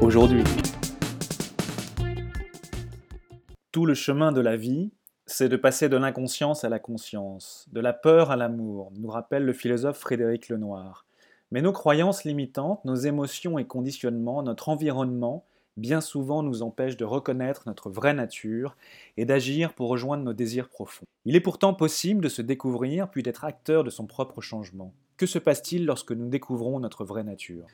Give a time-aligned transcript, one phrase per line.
[0.00, 0.44] aujourd'hui.
[3.72, 4.90] Tout le chemin de la vie,
[5.26, 9.44] c'est de passer de l'inconscience à la conscience, de la peur à l'amour, nous rappelle
[9.44, 11.06] le philosophe Frédéric Lenoir.
[11.50, 15.44] Mais nos croyances limitantes, nos émotions et conditionnements, notre environnement,
[15.76, 18.76] bien souvent nous empêchent de reconnaître notre vraie nature
[19.16, 21.06] et d'agir pour rejoindre nos désirs profonds.
[21.24, 24.92] Il est pourtant possible de se découvrir puis d'être acteur de son propre changement.
[25.16, 27.66] Que se passe-t-il lorsque nous découvrons notre vraie nature?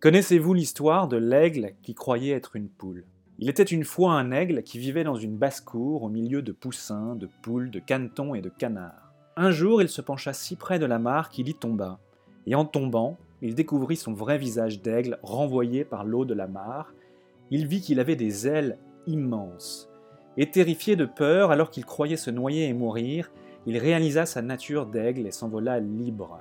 [0.00, 3.04] Connaissez-vous l'histoire de l'aigle qui croyait être une poule?
[3.40, 7.16] Il était une fois un aigle qui vivait dans une basse-cour au milieu de poussins,
[7.16, 9.12] de poules, de canetons et de canards.
[9.36, 11.98] Un jour, il se pencha si près de la mare qu'il y tomba,
[12.46, 16.94] et en tombant, il découvrit son vrai visage d'aigle renvoyé par l'eau de la mare.
[17.50, 19.90] Il vit qu'il avait des ailes immenses.
[20.36, 23.32] Et terrifié de peur, alors qu'il croyait se noyer et mourir,
[23.66, 26.38] il réalisa sa nature d'aigle et s'envola libre.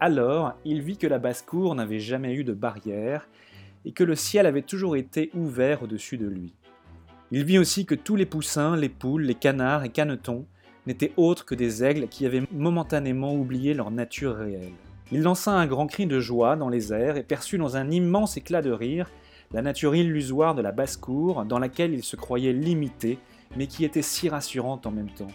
[0.00, 3.28] Alors, il vit que la basse-cour n'avait jamais eu de barrière
[3.84, 6.54] et que le ciel avait toujours été ouvert au-dessus de lui.
[7.30, 10.46] Il vit aussi que tous les poussins, les poules, les canards et canetons
[10.86, 14.72] n'étaient autres que des aigles qui avaient momentanément oublié leur nature réelle.
[15.12, 18.36] Il lança un grand cri de joie dans les airs et perçut dans un immense
[18.36, 19.10] éclat de rire
[19.52, 23.18] la nature illusoire de la basse-cour dans laquelle il se croyait limité,
[23.56, 25.28] mais qui était si rassurante en même temps.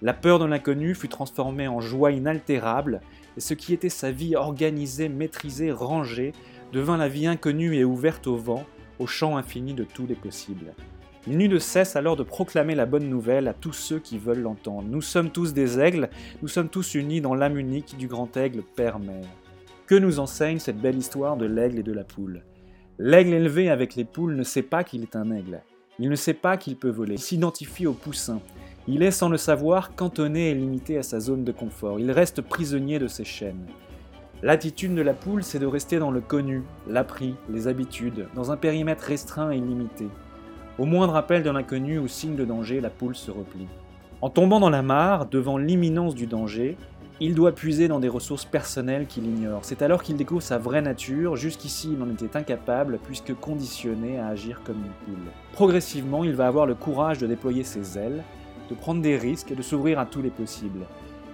[0.00, 3.00] La peur de l'inconnu fut transformée en joie inaltérable,
[3.36, 6.32] et ce qui était sa vie organisée, maîtrisée, rangée,
[6.72, 8.64] devint la vie inconnue et ouverte au vent,
[8.98, 10.74] au champ infini de tous les possibles.
[11.26, 14.40] Il n'eut de cesse alors de proclamer la bonne nouvelle à tous ceux qui veulent
[14.40, 14.88] l'entendre.
[14.88, 16.10] Nous sommes tous des aigles,
[16.42, 19.26] nous sommes tous unis dans l'âme unique du grand aigle Père-Mère.
[19.86, 22.44] Que nous enseigne cette belle histoire de l'aigle et de la poule?
[22.98, 25.60] L'aigle élevé avec les poules ne sait pas qu'il est un aigle.
[25.98, 27.14] Il ne sait pas qu'il peut voler.
[27.14, 28.40] Il s'identifie au poussin.
[28.90, 32.40] Il est sans le savoir cantonné et limité à sa zone de confort, il reste
[32.40, 33.66] prisonnier de ses chaînes.
[34.42, 38.56] L'attitude de la poule, c'est de rester dans le connu, l'appris, les habitudes, dans un
[38.56, 40.06] périmètre restreint et limité.
[40.78, 43.66] Au moindre appel d'un inconnu ou signe de danger, la poule se replie.
[44.22, 46.78] En tombant dans la mare, devant l'imminence du danger,
[47.20, 49.66] il doit puiser dans des ressources personnelles qu'il ignore.
[49.66, 54.28] C'est alors qu'il découvre sa vraie nature, jusqu'ici il en était incapable puisque conditionné à
[54.28, 55.30] agir comme une poule.
[55.52, 58.24] Progressivement, il va avoir le courage de déployer ses ailes,
[58.68, 60.86] de prendre des risques et de s'ouvrir à tous les possibles.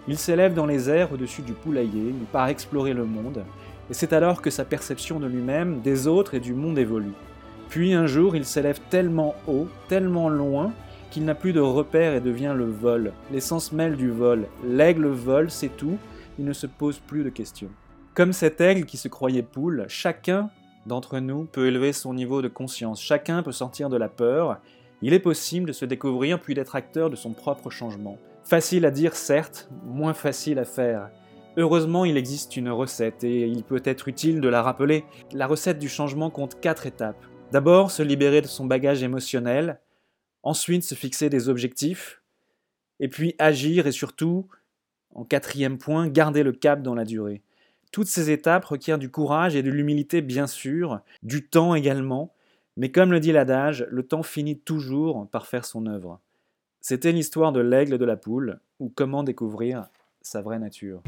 [0.06, 3.45] Il s'élève dans les airs au-dessus du poulailler, il part explorer le monde,
[3.91, 7.12] et c'est alors que sa perception de lui-même, des autres et du monde évolue.
[7.69, 10.72] Puis un jour, il s'élève tellement haut, tellement loin,
[11.11, 14.47] qu'il n'a plus de repères et devient le vol, l'essence mêle du vol.
[14.66, 15.97] L'aigle vole, c'est tout,
[16.39, 17.71] il ne se pose plus de questions.
[18.15, 20.51] Comme cet aigle qui se croyait poule, chacun
[20.87, 24.61] d'entre nous peut élever son niveau de conscience, chacun peut sortir de la peur
[25.04, 28.16] il est possible de se découvrir puis d'être acteur de son propre changement.
[28.42, 31.10] Facile à dire certes, moins facile à faire.
[31.59, 35.04] Heureusement, il existe une recette et il peut être utile de la rappeler.
[35.32, 37.22] La recette du changement compte quatre étapes.
[37.53, 39.78] D'abord, se libérer de son bagage émotionnel,
[40.42, 42.22] ensuite se fixer des objectifs,
[42.98, 44.48] et puis agir et surtout,
[45.15, 47.42] en quatrième point, garder le cap dans la durée.
[47.92, 52.34] Toutes ces étapes requièrent du courage et de l'humilité bien sûr, du temps également,
[52.76, 56.20] mais comme le dit l'adage, le temps finit toujours par faire son œuvre.
[56.80, 59.86] C'était l'histoire de l'aigle et de la poule, ou comment découvrir
[60.20, 61.02] sa vraie nature.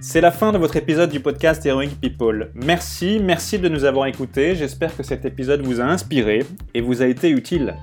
[0.00, 2.52] C'est la fin de votre épisode du podcast Heroic People.
[2.54, 4.54] Merci, merci de nous avoir écoutés.
[4.54, 7.74] J'espère que cet épisode vous a inspiré et vous a été utile.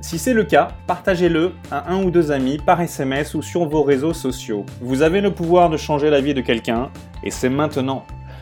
[0.00, 3.82] Si c'est le cas, partagez-le à un ou deux amis par SMS ou sur vos
[3.82, 4.64] réseaux sociaux.
[4.80, 6.90] Vous avez le pouvoir de changer la vie de quelqu'un
[7.22, 8.04] et c'est maintenant.